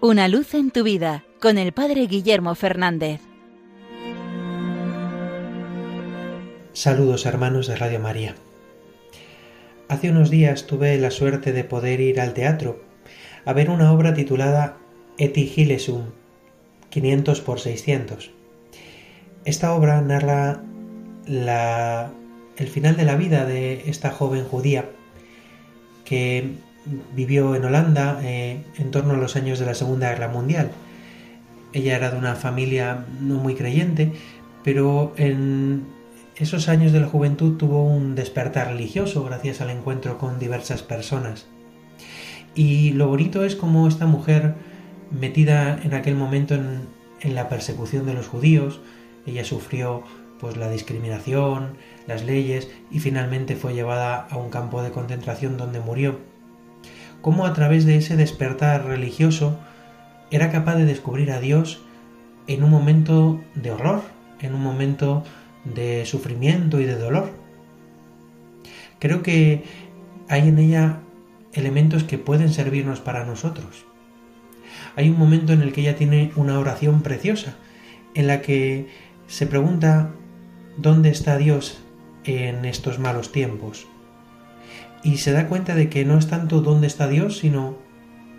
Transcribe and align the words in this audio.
Una 0.00 0.28
luz 0.28 0.54
en 0.54 0.70
tu 0.70 0.84
vida 0.84 1.24
con 1.40 1.58
el 1.58 1.72
Padre 1.72 2.06
Guillermo 2.06 2.54
Fernández. 2.54 3.20
Saludos 6.72 7.26
hermanos 7.26 7.66
de 7.66 7.74
Radio 7.74 7.98
María. 7.98 8.36
Hace 9.88 10.10
unos 10.10 10.30
días 10.30 10.68
tuve 10.68 10.96
la 10.98 11.10
suerte 11.10 11.52
de 11.52 11.64
poder 11.64 12.00
ir 12.00 12.20
al 12.20 12.32
teatro 12.32 12.80
a 13.44 13.52
ver 13.52 13.70
una 13.70 13.92
obra 13.92 14.14
titulada 14.14 14.76
Eti 15.18 15.48
Gilesum, 15.48 16.10
500 16.90 17.40
por 17.40 17.58
600. 17.58 18.30
Esta 19.44 19.74
obra 19.74 20.00
narra 20.00 20.62
el 21.26 22.68
final 22.68 22.96
de 22.96 23.04
la 23.04 23.16
vida 23.16 23.46
de 23.46 23.82
esta 23.90 24.12
joven 24.12 24.44
judía 24.44 24.90
que 26.04 26.52
vivió 27.14 27.54
en 27.54 27.64
Holanda 27.64 28.20
eh, 28.22 28.62
en 28.76 28.90
torno 28.90 29.14
a 29.14 29.16
los 29.16 29.36
años 29.36 29.58
de 29.58 29.66
la 29.66 29.74
Segunda 29.74 30.10
Guerra 30.10 30.28
Mundial. 30.28 30.70
Ella 31.72 31.96
era 31.96 32.10
de 32.10 32.18
una 32.18 32.34
familia 32.34 33.04
no 33.20 33.34
muy 33.34 33.54
creyente, 33.54 34.12
pero 34.64 35.12
en 35.16 35.84
esos 36.36 36.68
años 36.68 36.92
de 36.92 37.00
la 37.00 37.08
juventud 37.08 37.56
tuvo 37.56 37.84
un 37.84 38.14
despertar 38.14 38.68
religioso 38.68 39.24
gracias 39.24 39.60
al 39.60 39.70
encuentro 39.70 40.18
con 40.18 40.38
diversas 40.38 40.82
personas. 40.82 41.46
Y 42.54 42.92
lo 42.92 43.08
bonito 43.08 43.44
es 43.44 43.54
como 43.54 43.86
esta 43.86 44.06
mujer, 44.06 44.54
metida 45.10 45.78
en 45.82 45.94
aquel 45.94 46.14
momento 46.14 46.54
en, 46.54 46.88
en 47.20 47.34
la 47.34 47.48
persecución 47.48 48.06
de 48.06 48.14
los 48.14 48.28
judíos, 48.28 48.80
ella 49.26 49.44
sufrió 49.44 50.04
pues 50.40 50.56
la 50.56 50.70
discriminación, 50.70 51.76
las 52.06 52.24
leyes 52.24 52.70
y 52.90 53.00
finalmente 53.00 53.56
fue 53.56 53.74
llevada 53.74 54.26
a 54.30 54.36
un 54.36 54.50
campo 54.50 54.82
de 54.82 54.90
concentración 54.90 55.56
donde 55.56 55.80
murió 55.80 56.18
cómo 57.20 57.46
a 57.46 57.52
través 57.52 57.84
de 57.84 57.96
ese 57.96 58.16
despertar 58.16 58.86
religioso 58.86 59.58
era 60.30 60.50
capaz 60.50 60.76
de 60.76 60.84
descubrir 60.84 61.30
a 61.32 61.40
Dios 61.40 61.80
en 62.46 62.62
un 62.62 62.70
momento 62.70 63.40
de 63.54 63.70
horror, 63.70 64.02
en 64.40 64.54
un 64.54 64.62
momento 64.62 65.24
de 65.64 66.06
sufrimiento 66.06 66.80
y 66.80 66.84
de 66.84 66.96
dolor. 66.96 67.30
Creo 68.98 69.22
que 69.22 69.64
hay 70.28 70.48
en 70.48 70.58
ella 70.58 71.00
elementos 71.52 72.04
que 72.04 72.18
pueden 72.18 72.52
servirnos 72.52 73.00
para 73.00 73.24
nosotros. 73.24 73.84
Hay 74.96 75.08
un 75.08 75.18
momento 75.18 75.52
en 75.52 75.62
el 75.62 75.72
que 75.72 75.82
ella 75.82 75.96
tiene 75.96 76.32
una 76.36 76.58
oración 76.58 77.02
preciosa, 77.02 77.54
en 78.14 78.26
la 78.26 78.40
que 78.40 78.88
se 79.26 79.46
pregunta 79.46 80.10
¿dónde 80.76 81.10
está 81.10 81.36
Dios 81.36 81.78
en 82.24 82.64
estos 82.64 82.98
malos 82.98 83.32
tiempos? 83.32 83.86
Y 85.02 85.18
se 85.18 85.32
da 85.32 85.48
cuenta 85.48 85.74
de 85.74 85.88
que 85.88 86.04
no 86.04 86.18
es 86.18 86.28
tanto 86.28 86.60
dónde 86.60 86.86
está 86.86 87.08
Dios, 87.08 87.38
sino 87.38 87.76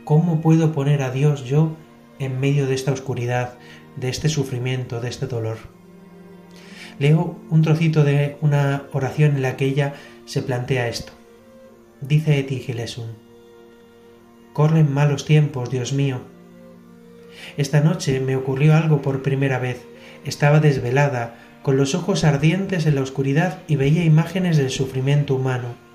cómo 0.04 0.42
puedo 0.42 0.72
poner 0.72 1.02
a 1.02 1.12
Dios 1.12 1.46
yo 1.46 1.76
en 2.20 2.40
medio 2.40 2.68
de 2.68 2.76
esta 2.76 2.92
oscuridad, 2.92 3.58
de 3.96 4.10
este 4.10 4.30
sufrimiento, 4.30 5.00
de 5.00 5.10
este 5.10 5.28
dolor. 5.28 5.58
Leo 7.00 7.38
un 7.50 7.62
trocito 7.62 8.04
de 8.04 8.38
una 8.42 8.84
oración 8.92 9.36
en 9.36 9.42
la 9.42 9.56
que 9.56 9.66
ella 9.66 9.94
se 10.26 10.42
plantea 10.42 10.90
esto. 10.90 11.14
Dice 12.02 12.40
Eti 12.40 12.60
Gilesum, 12.60 13.08
Corren 14.54 14.92
malos 14.92 15.26
tiempos, 15.26 15.70
Dios 15.70 15.94
mío. 15.94 16.22
Esta 17.56 17.80
noche 17.80 18.20
me 18.20 18.36
ocurrió 18.36 18.76
algo 18.76 19.02
por 19.02 19.22
primera 19.22 19.60
vez. 19.60 19.86
Estaba 20.26 20.60
desvelada, 20.60 21.36
con 21.64 21.78
los 21.78 21.96
ojos 21.96 22.24
ardientes 22.26 22.86
en 22.86 22.96
la 22.96 23.02
oscuridad 23.02 23.60
y 23.68 23.76
veía 23.78 24.04
imágenes 24.04 24.58
del 24.58 24.70
sufrimiento 24.70 25.36
humano 25.36 25.89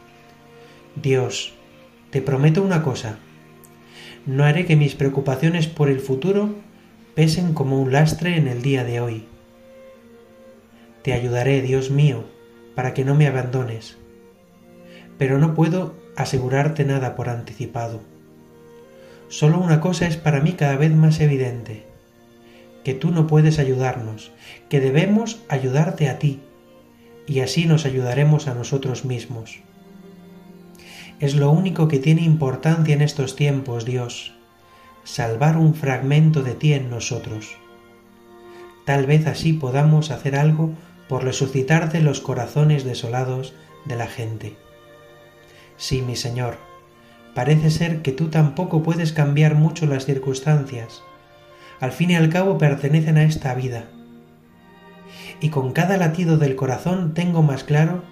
Dios, 0.96 1.52
te 2.10 2.22
prometo 2.22 2.62
una 2.62 2.84
cosa. 2.84 3.18
No 4.26 4.44
haré 4.44 4.64
que 4.64 4.76
mis 4.76 4.94
preocupaciones 4.94 5.66
por 5.66 5.90
el 5.90 5.98
futuro 5.98 6.54
pesen 7.16 7.52
como 7.52 7.80
un 7.82 7.90
lastre 7.90 8.36
en 8.36 8.46
el 8.46 8.62
día 8.62 8.84
de 8.84 9.00
hoy. 9.00 9.26
Te 11.02 11.12
ayudaré, 11.12 11.62
Dios 11.62 11.90
mío, 11.90 12.24
para 12.76 12.94
que 12.94 13.04
no 13.04 13.16
me 13.16 13.26
abandones. 13.26 13.96
Pero 15.18 15.38
no 15.38 15.54
puedo 15.54 15.96
asegurarte 16.16 16.84
nada 16.84 17.16
por 17.16 17.28
anticipado. 17.28 18.00
Solo 19.28 19.58
una 19.58 19.80
cosa 19.80 20.06
es 20.06 20.16
para 20.16 20.40
mí 20.40 20.52
cada 20.52 20.76
vez 20.76 20.94
más 20.94 21.18
evidente, 21.18 21.86
que 22.84 22.94
tú 22.94 23.10
no 23.10 23.26
puedes 23.26 23.58
ayudarnos, 23.58 24.30
que 24.68 24.78
debemos 24.78 25.42
ayudarte 25.48 26.08
a 26.08 26.20
ti, 26.20 26.40
y 27.26 27.40
así 27.40 27.66
nos 27.66 27.84
ayudaremos 27.84 28.46
a 28.46 28.54
nosotros 28.54 29.04
mismos. 29.04 29.60
Es 31.20 31.36
lo 31.36 31.50
único 31.50 31.88
que 31.88 31.98
tiene 31.98 32.22
importancia 32.22 32.94
en 32.94 33.00
estos 33.00 33.36
tiempos, 33.36 33.84
Dios, 33.84 34.34
salvar 35.04 35.56
un 35.56 35.74
fragmento 35.74 36.42
de 36.42 36.54
ti 36.54 36.72
en 36.72 36.90
nosotros. 36.90 37.56
Tal 38.84 39.06
vez 39.06 39.26
así 39.26 39.52
podamos 39.52 40.10
hacer 40.10 40.36
algo 40.36 40.72
por 41.08 41.24
resucitarte 41.24 42.00
los 42.00 42.20
corazones 42.20 42.84
desolados 42.84 43.54
de 43.84 43.96
la 43.96 44.06
gente. 44.06 44.56
Sí, 45.76 46.02
mi 46.02 46.16
Señor, 46.16 46.58
parece 47.34 47.70
ser 47.70 48.02
que 48.02 48.12
tú 48.12 48.28
tampoco 48.28 48.82
puedes 48.82 49.12
cambiar 49.12 49.54
mucho 49.54 49.86
las 49.86 50.06
circunstancias. 50.06 51.02
Al 51.80 51.92
fin 51.92 52.10
y 52.10 52.16
al 52.16 52.28
cabo 52.28 52.58
pertenecen 52.58 53.18
a 53.18 53.24
esta 53.24 53.54
vida. 53.54 53.84
Y 55.40 55.50
con 55.50 55.72
cada 55.72 55.96
latido 55.96 56.38
del 56.38 56.56
corazón 56.56 57.14
tengo 57.14 57.42
más 57.42 57.64
claro 57.64 58.02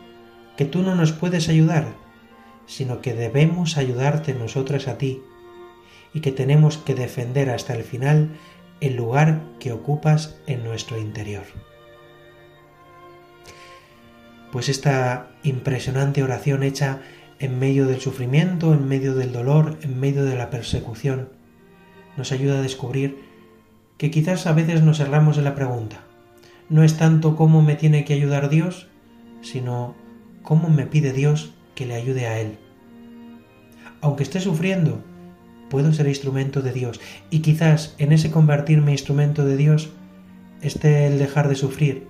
que 0.56 0.64
tú 0.64 0.82
no 0.82 0.94
nos 0.94 1.12
puedes 1.12 1.48
ayudar, 1.48 1.86
sino 2.66 3.00
que 3.00 3.14
debemos 3.14 3.76
ayudarte 3.76 4.34
nosotras 4.34 4.88
a 4.88 4.98
ti 4.98 5.22
y 6.14 6.20
que 6.20 6.32
tenemos 6.32 6.78
que 6.78 6.94
defender 6.94 7.50
hasta 7.50 7.74
el 7.74 7.84
final 7.84 8.30
el 8.80 8.96
lugar 8.96 9.42
que 9.60 9.72
ocupas 9.72 10.36
en 10.46 10.64
nuestro 10.64 10.98
interior. 10.98 11.44
Pues 14.50 14.68
esta 14.68 15.30
impresionante 15.42 16.22
oración 16.22 16.62
hecha 16.62 17.00
en 17.38 17.58
medio 17.58 17.86
del 17.86 18.00
sufrimiento, 18.00 18.74
en 18.74 18.86
medio 18.86 19.14
del 19.14 19.32
dolor, 19.32 19.78
en 19.82 19.98
medio 19.98 20.24
de 20.24 20.36
la 20.36 20.50
persecución, 20.50 21.30
nos 22.16 22.32
ayuda 22.32 22.58
a 22.58 22.62
descubrir 22.62 23.18
que 23.96 24.10
quizás 24.10 24.46
a 24.46 24.52
veces 24.52 24.82
nos 24.82 25.00
erramos 25.00 25.38
en 25.38 25.44
la 25.44 25.54
pregunta. 25.54 26.04
No 26.68 26.82
es 26.82 26.96
tanto 26.98 27.36
cómo 27.36 27.62
me 27.62 27.76
tiene 27.76 28.04
que 28.04 28.14
ayudar 28.14 28.48
Dios, 28.48 28.88
sino 29.40 29.94
cómo 30.42 30.68
me 30.68 30.86
pide 30.86 31.12
Dios 31.12 31.54
que 31.82 31.88
le 31.88 31.94
ayude 31.96 32.28
a 32.28 32.38
Él. 32.38 32.58
Aunque 34.00 34.22
esté 34.22 34.40
sufriendo, 34.40 35.02
puedo 35.68 35.92
ser 35.92 36.06
instrumento 36.06 36.62
de 36.62 36.72
Dios 36.72 37.00
y 37.28 37.40
quizás 37.40 37.96
en 37.98 38.12
ese 38.12 38.30
convertirme 38.30 38.92
instrumento 38.92 39.44
de 39.44 39.56
Dios 39.56 39.90
esté 40.60 41.08
el 41.08 41.18
dejar 41.18 41.48
de 41.48 41.56
sufrir. 41.56 42.06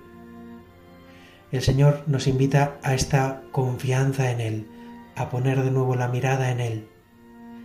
El 1.51 1.63
Señor 1.63 2.03
nos 2.05 2.27
invita 2.27 2.77
a 2.83 2.93
esta 2.93 3.41
confianza 3.51 4.29
en 4.29 4.41
Él, 4.41 4.67
a 5.15 5.29
poner 5.29 5.63
de 5.63 5.71
nuevo 5.71 5.95
la 5.95 6.07
mirada 6.07 6.51
en 6.51 6.59
Él. 6.59 6.87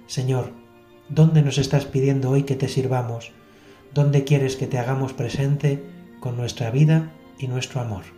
Señor, 0.07 0.53
¿dónde 1.11 1.43
nos 1.43 1.59
estás 1.59 1.85
pidiendo 1.85 2.31
hoy 2.31 2.45
que 2.45 2.57
te 2.57 2.69
sirvamos? 2.69 3.33
¿Dónde 3.93 4.25
quieres 4.25 4.57
que 4.57 4.67
te 4.67 4.79
hagamos 4.79 5.13
presente 5.13 5.85
con 6.21 6.39
nuestra 6.39 6.71
vida 6.71 7.11
y 7.39 7.49
nuestro 7.49 7.83
amor? 7.83 8.18